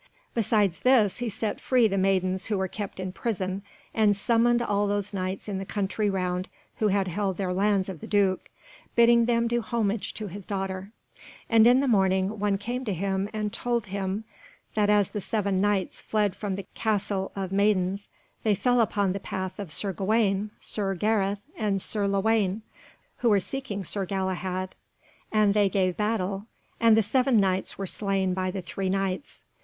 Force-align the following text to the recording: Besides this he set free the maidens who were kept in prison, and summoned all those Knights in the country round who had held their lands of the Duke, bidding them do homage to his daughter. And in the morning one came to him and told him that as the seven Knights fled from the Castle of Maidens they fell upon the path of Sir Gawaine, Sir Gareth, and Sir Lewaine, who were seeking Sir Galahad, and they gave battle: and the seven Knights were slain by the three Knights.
Besides 0.33 0.79
this 0.79 1.17
he 1.19 1.29
set 1.29 1.61
free 1.61 1.87
the 1.87 1.95
maidens 1.95 2.47
who 2.47 2.57
were 2.57 2.67
kept 2.67 2.99
in 2.99 3.11
prison, 3.11 3.61
and 3.93 4.17
summoned 4.17 4.59
all 4.63 4.87
those 4.87 5.13
Knights 5.13 5.47
in 5.47 5.59
the 5.59 5.63
country 5.63 6.09
round 6.09 6.49
who 6.77 6.87
had 6.87 7.07
held 7.07 7.37
their 7.37 7.53
lands 7.53 7.87
of 7.87 7.99
the 7.99 8.07
Duke, 8.07 8.49
bidding 8.95 9.25
them 9.25 9.47
do 9.47 9.61
homage 9.61 10.15
to 10.15 10.25
his 10.25 10.43
daughter. 10.43 10.91
And 11.51 11.67
in 11.67 11.81
the 11.81 11.87
morning 11.87 12.39
one 12.39 12.57
came 12.57 12.83
to 12.85 12.93
him 12.95 13.29
and 13.31 13.53
told 13.53 13.85
him 13.93 14.23
that 14.73 14.89
as 14.89 15.11
the 15.11 15.21
seven 15.21 15.61
Knights 15.61 16.01
fled 16.01 16.35
from 16.35 16.55
the 16.55 16.65
Castle 16.73 17.31
of 17.35 17.51
Maidens 17.51 18.09
they 18.41 18.55
fell 18.55 18.81
upon 18.81 19.13
the 19.13 19.19
path 19.19 19.59
of 19.59 19.71
Sir 19.71 19.93
Gawaine, 19.93 20.49
Sir 20.59 20.95
Gareth, 20.95 21.41
and 21.55 21.79
Sir 21.79 22.07
Lewaine, 22.07 22.63
who 23.17 23.29
were 23.29 23.39
seeking 23.39 23.83
Sir 23.83 24.05
Galahad, 24.07 24.73
and 25.31 25.53
they 25.53 25.69
gave 25.69 25.95
battle: 25.95 26.47
and 26.79 26.97
the 26.97 27.03
seven 27.03 27.37
Knights 27.37 27.77
were 27.77 27.85
slain 27.85 28.33
by 28.33 28.49
the 28.49 28.63
three 28.63 28.89
Knights. 28.89 29.43